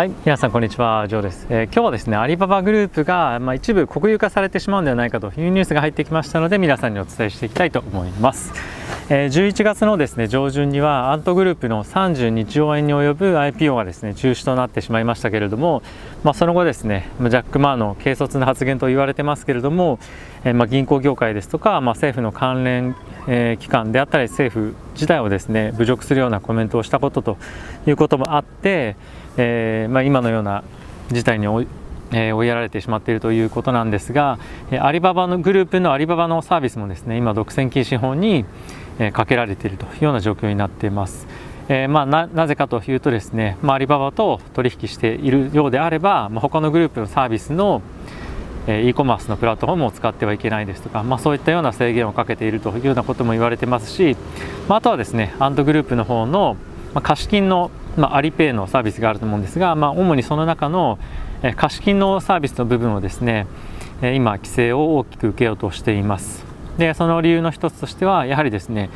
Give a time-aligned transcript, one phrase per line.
[0.00, 1.46] はい、皆さんこんにちは、ジョーです。
[1.50, 8.50] えー、今日はですね、アリババグループが、まあ、一部国有化されてしまうんではないかというニュースが入ってきましたので、皆さんにお伝えしていきたいと思います。
[9.10, 15.82] えー、11月のですね上旬にはアントグループの32兆円に及ぶ IPO がですね中止となってしまいましたけれども、
[16.22, 19.98] まあ、その後ですねジャック・マーの軽率な発言と言われてますけれども、
[20.44, 22.94] えー、まあ銀行業界ですとか、まあ、政府の関連、
[23.26, 27.38] え、機関であったり政府自体をですね侮辱するようなコメントをしたことと
[27.88, 28.94] いうこともあって、
[29.42, 30.62] えーまあ、今のような
[31.10, 31.46] 事態に
[32.12, 34.40] えー、追いやられてしまっているということなんですが、
[34.72, 38.44] え、アリババのグループのアリババのサービスもですね今独占禁止法に、
[38.98, 41.28] え、かけられているというような状況になっています。
[41.68, 47.80] えーまあ、ななぜかというとですね、まあ、アリババと取引しているようであれば、まあ、他のグループのサービスの、
[48.66, 54.16] えー、e コマースのプラットフォームを使ってはいけないですとか、まあ、そういったような制限をかけているというようなことも言われてますし、
[54.66, 56.56] まあ、とはですねアンドグループの方の、
[56.92, 60.98] まあ、貸金の、まあ、アリペイのサービスがあると思うんですが、まあ、主にその中の、
[61.56, 63.46] 貸金のサービスの部分をですね
[64.02, 66.44] 今規制を大きく受けようとしています
[66.76, 68.90] でその理由の一つとしてはやはりですね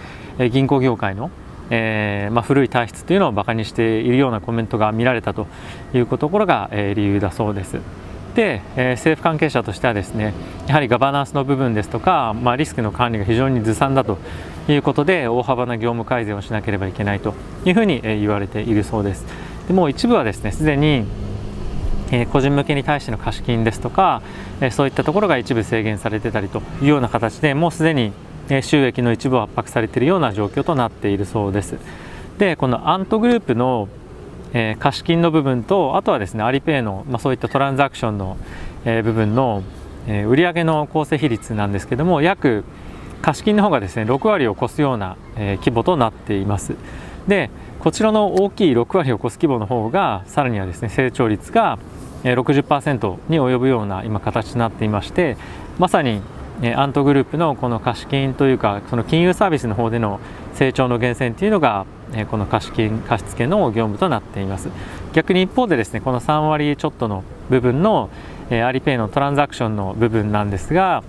[0.52, 1.30] 銀行業界の
[1.70, 5.46] えー、まあ、古い体質というのをバカにしているようなコメントが見られたと
[5.94, 7.78] いうところが、え、理由だそうです。
[8.34, 10.34] で、え、政府関係者としてはですね
[10.66, 14.18] やはりガバナンスの部分ですとか、まあ、リスクの管理が非常にずさんだと
[14.68, 19.26] いうことで大幅な業務改善をしなければいけないというふうに、え言われているそうです。
[19.68, 21.04] でもう一部はですねすでに
[22.10, 24.22] え個人向けに対しての貸金ですとか、
[24.60, 28.12] えそういったところが一部制限されてたりというような形でもうすでに
[28.62, 31.76] 収益の一部を圧迫されているような状況となっているそうです
[32.38, 33.88] でこのアントグループの、
[34.54, 38.38] え貸金の部分とあとはですねアリペイの、まあ、そういったトランザクションの、
[38.84, 39.62] え部分の、
[40.06, 42.64] え売上の構成比率なんですけども約
[43.20, 46.76] 貸金の方がですね6割を超すような、え規模となっています。
[47.26, 51.78] でこちらの大きい6割を超す規模の方がさらにはですね成長率が
[52.22, 55.36] 60%に及ぶような今形になっていまして
[55.78, 56.22] まさに
[56.76, 60.20] アントグループのこの貸金というかその金融サービスの方での
[60.54, 61.84] 成長の源泉というのが
[62.30, 64.68] この貸金貸付の業務となっています。
[65.12, 68.10] 逆に一方でですねこの3割ちょっとの部分の
[68.50, 71.02] アリペイのトランザクションの部分なんですが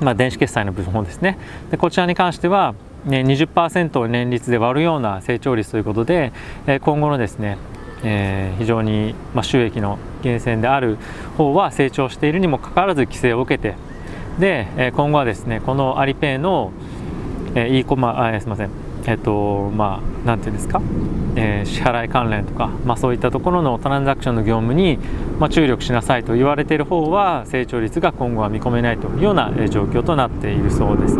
[0.00, 1.38] まあ、電子決済の部分ですね。
[1.70, 6.32] でこちらに関してはね20%を年率で割るような成長率ということで
[6.66, 7.58] 今後のですね
[8.02, 10.96] えー、非常に、ま、収益の源泉である
[11.36, 13.74] 方は成長しているにもかかわらず規制を受けて
[14.38, 16.72] で、え、今後はですねこのアリペイの、
[17.54, 18.70] え、e コマあすみません
[19.06, 20.80] えっ、とまあなんていうんですか、
[21.36, 24.98] えー、支払い関連とか、まあ、そういったところのトランザクションの業務に、
[25.38, 31.18] まあ、注力しなさいと言われている方は成長率が今後は見込めないというような状況となっているそうです。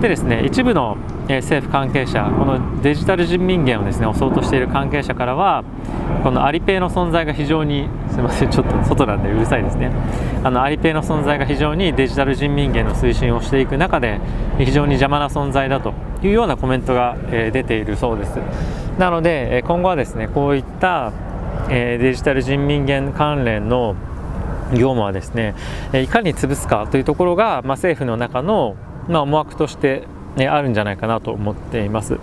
[0.00, 0.96] でですね一部の
[1.36, 5.64] 政府関係者このデジタル人民元をですね襲おうとしている関係者からは
[6.22, 9.90] このアリペイの存在が非常にすみませんちょっと外なんでうるさいですね。
[10.42, 14.20] あのアリペイの存在が非常にデジタル人民元の推進をしていく中で
[14.58, 15.92] 非常に邪魔な存在だと
[16.22, 18.38] いうようなコメントが出ているそうです。
[18.98, 21.12] なので今後はですねこういった
[21.68, 23.94] デジタル人民元関連の
[24.72, 25.54] 業務はですね
[25.92, 28.76] いかに潰すかというところが、まあ、政府の中の
[29.08, 30.04] まあ、思惑として、
[30.36, 32.18] ね、あるんじゃないかなと思っています。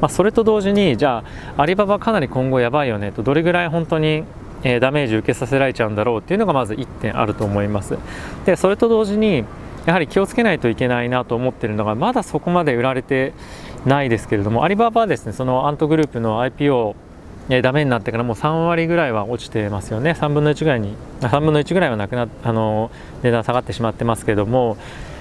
[0.00, 1.22] まあ、それと同時にじゃ
[1.56, 4.24] あアリババかなり今後やばいよねとどれぐらい本当に
[4.64, 7.96] えダメージ受けさせられちゃうんだろうっていうのがまず1点あると思います
[8.44, 9.44] でそれと同時に
[9.86, 13.32] やはり気をつけないといけないなと思っているのがまだそこまで売られて
[13.84, 16.94] ないですけれどもアリババはですねそのアントグループの IPO
[17.48, 24.76] えダメになってからもう3割ぐらいは落ちてますよね3分の1ぐらいに3分の1ぐらいはなくなあの値段下がってしまってますけれども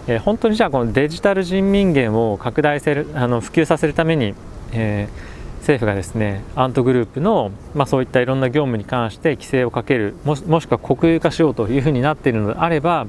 [0.08, 4.34] えー、本当にじゃあこのデジタル人民元を拡大せるあの普及させるために、
[4.72, 13.08] えー、政府がですねアントグループの、まあ、そういったいろんな業務に関して規制をかけるもしくは国有化しようというふうになっているのであれば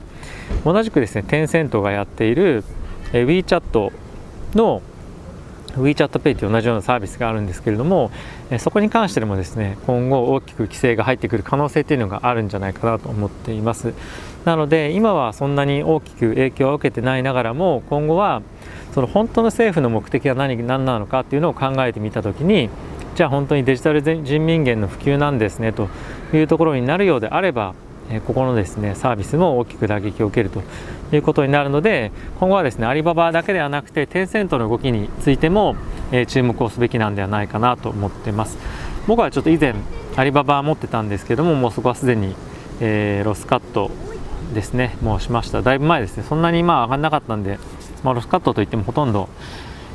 [0.64, 2.64] 同じくですねテンセントがやっている、
[3.12, 3.92] えー、WeChat
[4.54, 4.82] の
[5.76, 8.10] WeChatPay と同じようなサービスがあるんですけれども
[8.58, 13.94] そこに関してもですね今後大きく規制が入ってくる可能性というのがあるんじゃないかなと思っています。
[14.44, 18.42] なので今はそんなに大きく影響を受けてないながらも今後は
[18.92, 22.68] その本当の政府の目的は何何なのかっていうのを考えてみた時に
[23.14, 25.88] じゃあ本当にデジタル人民元の普及なんですねと
[26.34, 27.74] いうところになるようであれば
[28.26, 30.62] ここのですねサービスも大きく打撃を受けると
[31.14, 35.76] いうことになるので今後はですねアリババだけではなくてテンセントの動きについても
[36.28, 38.58] 注目をすべきなんではないかなと思ってます。
[39.06, 39.74] 僕はちょっと以前
[40.16, 42.36] アリババ持ってたんですけどももうそこはすでに、
[42.80, 43.90] えー、ロスカット
[44.54, 45.62] ですねもうしました。
[45.62, 46.24] だいぶ前ですね。
[46.28, 47.58] そんなにまあ上がんなかったんで、
[48.02, 49.28] まあ、ロスカットといってもほとんど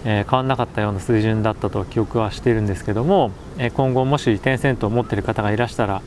[0.05, 6.01] え、変わらなかったような水準だったと記憶はしているんですけども、え、今後もしテンセントを持ってる方がいらしたら、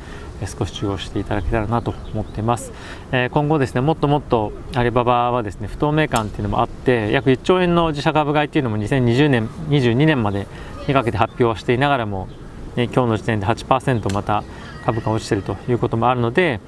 [0.47, 2.73] 少し注意をしていただけたらなと思ってます、
[3.13, 10.47] え今後ですねもっともっとアリババはですね不透明感っていうのもあって約1兆円の自社株買いっていうのも2020年22年まで
[10.87, 12.29] にかけて発表はしていながらも、
[12.77, 14.45] え今日の時点で8%また
[14.85, 16.61] 株価落ちているということもあるので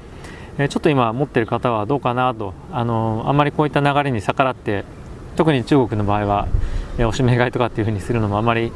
[0.58, 4.84] ちょっと今持ってる方はどうかなとあのあんまりこういった流れに逆らって
[5.36, 6.48] 特に中国の場合は
[6.98, 8.70] えおしめ買いとかっていうふうにするのもあまり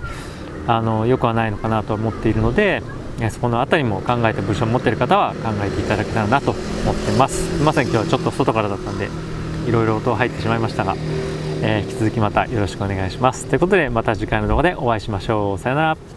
[0.67, 2.83] あの良くはないのかなと思っているので
[3.31, 6.61] そこの辺りも考えて部署を持っている方は考えていただけたらなと思
[6.93, 7.57] ってます。
[7.57, 9.09] すいません今日はちょっと外からだったんで
[9.67, 10.95] いろいろ音入ってしまいましたが、
[11.63, 13.47] えー、引き続きまたよろしくお願いします。
[13.47, 15.59] ということでまた次回の動画でお会いしましょう。
[15.59, 16.16] さよなら。